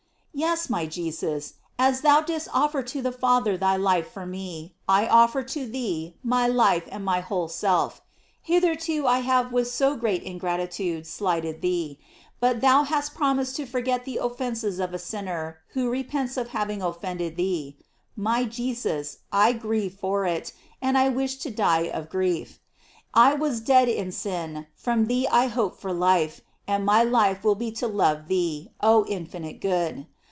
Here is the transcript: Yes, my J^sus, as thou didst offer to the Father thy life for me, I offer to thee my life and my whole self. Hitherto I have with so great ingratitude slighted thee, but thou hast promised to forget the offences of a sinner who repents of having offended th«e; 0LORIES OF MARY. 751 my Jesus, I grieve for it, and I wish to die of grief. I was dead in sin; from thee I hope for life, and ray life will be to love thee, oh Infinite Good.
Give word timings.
Yes, 0.33 0.69
my 0.71 0.87
J^sus, 0.87 1.53
as 1.77 2.01
thou 2.01 2.21
didst 2.21 2.47
offer 2.53 2.81
to 2.81 3.01
the 3.01 3.11
Father 3.11 3.57
thy 3.57 3.75
life 3.75 4.09
for 4.11 4.25
me, 4.25 4.73
I 4.87 5.05
offer 5.05 5.43
to 5.43 5.67
thee 5.67 6.15
my 6.23 6.47
life 6.47 6.87
and 6.89 7.03
my 7.05 7.19
whole 7.19 7.47
self. 7.49 8.01
Hitherto 8.41 9.05
I 9.05 9.19
have 9.19 9.51
with 9.51 9.69
so 9.69 9.95
great 9.97 10.23
ingratitude 10.23 11.05
slighted 11.05 11.61
thee, 11.61 11.99
but 12.39 12.61
thou 12.61 12.83
hast 12.83 13.13
promised 13.13 13.57
to 13.57 13.65
forget 13.67 14.03
the 14.05 14.17
offences 14.17 14.79
of 14.79 14.93
a 14.93 14.97
sinner 14.97 15.59
who 15.73 15.89
repents 15.91 16.37
of 16.37 16.47
having 16.47 16.81
offended 16.81 17.35
th«e; 17.35 17.75
0LORIES 18.15 18.15
OF 18.15 18.17
MARY. 18.23 18.43
751 18.45 18.45
my 18.45 18.49
Jesus, 19.09 19.17
I 19.31 19.53
grieve 19.53 19.93
for 19.99 20.25
it, 20.25 20.53
and 20.81 20.97
I 20.97 21.09
wish 21.09 21.35
to 21.39 21.51
die 21.51 21.89
of 21.89 22.09
grief. 22.09 22.59
I 23.13 23.33
was 23.35 23.59
dead 23.59 23.89
in 23.89 24.11
sin; 24.11 24.65
from 24.75 25.05
thee 25.05 25.27
I 25.27 25.47
hope 25.47 25.77
for 25.79 25.93
life, 25.93 26.41
and 26.67 26.87
ray 26.89 27.03
life 27.05 27.43
will 27.43 27.55
be 27.55 27.69
to 27.73 27.87
love 27.87 28.27
thee, 28.27 28.71
oh 28.79 29.05
Infinite 29.05 29.61
Good. 29.61 30.07